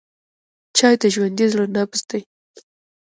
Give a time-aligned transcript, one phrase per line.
[0.77, 2.21] چای د ژوندي زړه نبض دی.